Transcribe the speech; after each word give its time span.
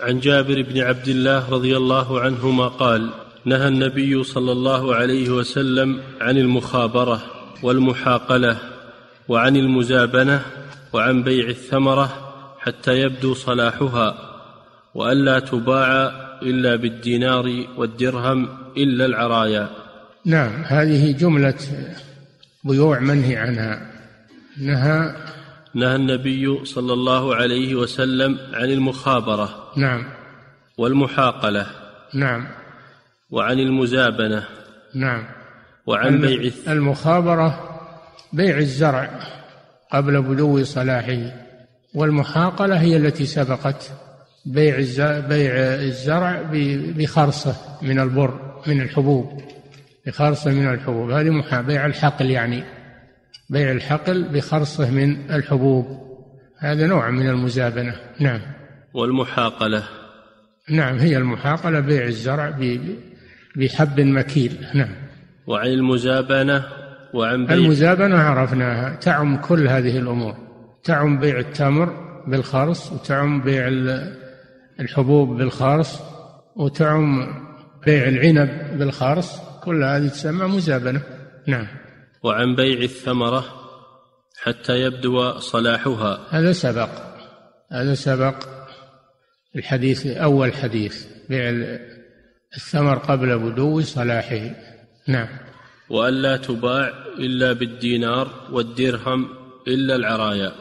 عن 0.00 0.20
جابر 0.20 0.62
بن 0.62 0.80
عبد 0.80 1.08
الله 1.08 1.50
رضي 1.50 1.76
الله 1.76 2.20
عنهما 2.20 2.68
قال 2.68 3.10
نهى 3.44 3.68
النبي 3.68 4.24
صلى 4.24 4.52
الله 4.52 4.94
عليه 4.94 5.30
وسلم 5.30 6.00
عن 6.20 6.38
المخابرة 6.38 7.22
والمحاقلة 7.62 8.58
وعن 9.28 9.56
المزابنة 9.56 10.42
وعن 10.92 11.22
بيع 11.22 11.48
الثمرة 11.48 12.34
حتى 12.58 12.92
يبدو 12.92 13.34
صلاحها 13.34 14.14
والا 14.94 15.38
تباع 15.38 16.12
إلا 16.42 16.76
بالدينار 16.76 17.64
والدرهم 17.76 18.48
إلا 18.76 19.06
العرايا. 19.06 19.70
نعم 20.24 20.62
هذه 20.66 21.12
جملة 21.12 21.58
بيوع 22.64 22.98
منهي 22.98 23.36
عنها. 23.36 23.92
نهى 24.58 25.14
نهى 25.74 25.96
النبي 25.96 26.64
صلى 26.64 26.92
الله 26.92 27.34
عليه 27.34 27.74
وسلم 27.74 28.38
عن 28.52 28.70
المخابرة 28.70 29.72
نعم. 29.76 30.04
والمحاقلة 30.78 31.66
نعم. 32.14 32.48
وعن 33.30 33.58
المزابنة 33.58 34.44
نعم. 34.94 35.24
وعن 35.86 36.20
بيع 36.20 36.50
المخابرة 36.68 37.80
بيع 38.32 38.58
الزرع 38.58 39.10
قبل 39.92 40.22
بدو 40.22 40.64
صلاحه 40.64 41.32
والمحاقلة 41.94 42.80
هي 42.80 42.96
التي 42.96 43.26
سبقت 43.26 43.92
بيع 44.46 44.76
بيع 45.28 45.52
الزرع 45.74 46.42
بخرصة 46.96 47.56
من 47.82 48.00
البر 48.00 48.62
من 48.66 48.80
الحبوب 48.80 49.42
بخرصة 50.06 50.50
من 50.50 50.74
الحبوب. 50.74 51.10
هذه 51.10 51.60
بيع 51.60 51.86
الحقل 51.86 52.30
يعني. 52.30 52.64
بيع 53.50 53.72
الحقل 53.72 54.22
بخرصه 54.22 54.90
من 54.90 55.30
الحبوب. 55.30 55.86
هذا 56.58 56.86
نوع 56.86 57.10
من 57.10 57.28
المزابنة. 57.28 57.94
نعم. 58.20 58.40
والمحاقلة. 58.94 59.82
نعم 60.70 60.98
هي 60.98 61.16
المحاقلة 61.16 61.80
بيع 61.80 62.04
الزرع 62.04 62.58
بحب 63.56 64.00
مكيل. 64.00 64.66
نعم. 64.74 64.94
وعن 65.46 65.66
المزابنة 65.66 66.64
وعن 67.14 67.46
بيع 67.46 67.56
المزابنة 67.56 68.16
عرفناها. 68.16 68.94
تعم 68.94 69.36
كل 69.36 69.68
هذه 69.68 69.98
الأمور. 69.98 70.36
تعم 70.84 71.18
بيع 71.18 71.38
التمر 71.38 72.12
بالخرص 72.26 72.92
وتعم 72.92 73.42
بيع 73.42 73.68
الحبوب 74.80 75.36
بالخرص 75.36 76.00
وتعم 76.56 77.26
بيع 77.86 78.08
العنب 78.08 78.78
بالخرص. 78.78 79.40
كل 79.64 79.84
هذه 79.84 80.08
تسمى 80.08 80.46
مزابنة. 80.46 81.00
نعم. 81.46 81.66
وعن 82.22 82.54
بيع 82.54 82.80
الثمرة 82.82 83.44
حتى 84.42 84.80
يبدو 84.80 85.38
صلاحها. 85.38 86.26
هذا 86.30 86.52
سبق. 86.52 86.88
هذا 87.72 87.94
سبق 87.94 88.34
الحديث 89.56 90.06
أول 90.06 90.52
حديث 90.52 91.06
بيع 91.28 91.66
الثمر 92.56 92.98
قبل 92.98 93.38
بدو 93.38 93.80
صلاحه. 93.80 94.50
نعم. 95.08 95.28
وألا 95.90 96.36
تباع 96.36 96.92
إلا 97.18 97.52
بالدينار 97.52 98.28
والدرهم 98.52 99.28
إلا 99.68 99.96
العرايا. 99.96 100.52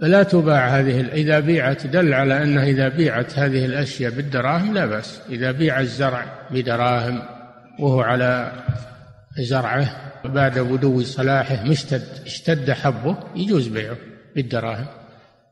لا 0.00 0.22
تباع 0.22 0.68
هذه 0.68 1.00
إذا 1.00 1.40
بيعت 1.40 1.86
دل 1.86 2.14
على 2.14 2.42
أنه 2.42 2.62
إذا 2.62 2.88
بيعت 2.88 3.38
هذه 3.38 3.64
الأشياء 3.64 4.12
بالدراهم 4.12 4.74
لا 4.74 4.86
بأس. 4.86 5.22
إذا 5.28 5.50
بيع 5.50 5.80
الزرع 5.80 6.48
بدراهم 6.50 7.22
وهو 7.78 8.00
على 8.00 8.52
زرعه 9.38 10.09
بعد 10.24 10.58
بدو 10.58 11.02
صلاحه 11.02 11.64
مشتد 11.64 12.02
اشتد 12.26 12.70
حبه 12.70 13.16
يجوز 13.36 13.68
بيعه 13.68 13.96
بالدراهم. 14.36 14.86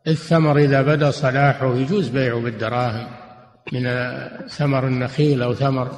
الثمر 0.07 0.59
إذا 0.59 0.83
بدا 0.83 1.11
صلاحه 1.11 1.77
يجوز 1.77 2.09
بيعه 2.09 2.41
بالدراهم. 2.41 3.07
من 3.73 3.91
ثمر 4.49 4.87
النخيل 4.87 5.43
أو 5.43 5.55
ثمر 5.55 5.91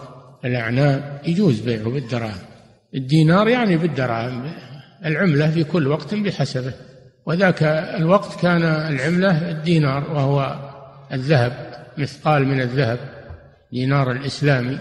الأعناب 0.44 1.20
يجوز 1.26 1.60
بيعه 1.60 1.90
بالدراهم. 1.90 2.40
الدينار 2.94 3.48
يعني 3.48 3.76
بالدراهم. 3.76 4.52
العملة 5.04 5.50
في 5.50 5.64
كل 5.64 5.86
وقت 5.86 6.14
بحسبه. 6.14 6.72
وذاك 7.26 7.62
الوقت 7.98 8.40
كان 8.40 8.62
العملة 8.62 9.50
الدينار 9.50 10.10
وهو 10.10 10.56
الذهب 11.12 11.52
مثقال 11.98 12.46
من 12.46 12.60
الذهب 12.60 12.98
دينار 13.72 14.10
الإسلامي. 14.12 14.78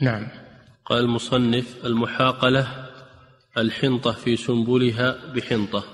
نعم. 0.00 0.26
قال 0.84 0.98
المصنف 1.04 1.76
المحاقلة 1.84 2.87
الحنطة 3.58 4.12
في 4.12 4.36
سنبلها 4.36 5.18
بحنطة. 5.34 5.84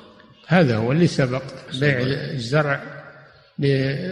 هذا 0.46 0.76
هو 0.76 0.92
اللي 0.92 1.06
سبق. 1.06 1.42
بيع 1.80 1.98
الزرع 2.34 2.82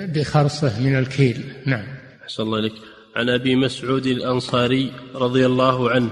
بخرصه 0.06 0.80
من 0.80 0.98
الكيل. 0.98 1.52
نعم. 1.66 1.84
أحسن 2.22 2.42
الله 2.42 2.58
إليك. 2.58 2.74
عن 3.16 3.28
أبي 3.28 3.56
مسعود 3.56 4.06
الأنصاري 4.06 4.92
رضي 5.14 5.46
الله 5.46 5.90
عنه 5.90 6.10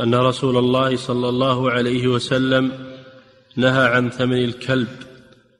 أن 0.00 0.14
رسول 0.14 0.56
الله 0.56 0.96
صلى 0.96 1.28
الله 1.28 1.70
عليه 1.70 2.06
وسلم 2.06 2.72
نهى 3.56 3.86
عن 3.88 4.10
ثمن 4.10 4.44
الكلب 4.44 4.88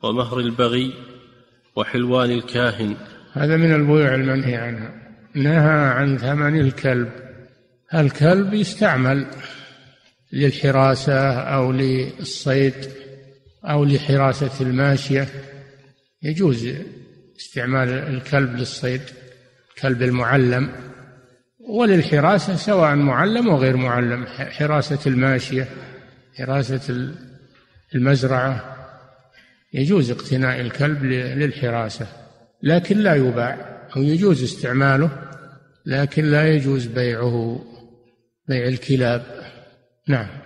ومهر 0.02 0.38
البغي 0.38 0.92
وحلوان 1.76 2.30
الكاهن. 2.30 2.96
هذا 3.32 3.56
من 3.56 3.74
البيوع 3.74 4.14
المنهي 4.14 4.56
عنها. 4.56 4.94
نهى 5.34 5.88
عن 5.88 6.18
ثمن 6.18 6.60
الكلب. 6.60 7.08
الكلب 7.94 8.54
يستعمل. 8.54 9.26
للحراسة 10.32 11.32
أو 11.32 11.72
للصيد 11.72 12.74
أو 13.64 13.84
لحراسة 13.84 14.60
الماشية. 14.60 15.28
يجوز 16.22 16.68
استعمال 17.36 17.88
الكلب 17.88 18.56
للصيد 18.56 19.00
الكلب 19.70 20.02
المعلم 20.02 20.72
وللحراسة 21.60 22.56
سواء 22.56 22.94
معلم 22.94 23.48
أو 23.48 23.56
غير 23.56 23.76
معلم 23.76 24.26
حراسة 24.26 24.98
الماشية 25.06 25.68
حراسة 26.38 27.12
المزرعة. 27.94 28.76
يجوز 29.72 30.10
اقتناء 30.10 30.60
الكلب 30.60 31.04
للحراسة 31.04 32.06
لكن 32.62 32.98
لا 32.98 33.14
يباع 33.14 33.72
أو 33.96 34.02
يجوز 34.02 34.42
استعماله 34.42 35.10
لكن 35.86 36.24
لا 36.24 36.54
يجوز 36.54 36.86
بيعه 36.86 37.64
بيع 38.48 38.68
الكلاب. 38.68 39.41
نعم 40.08 40.41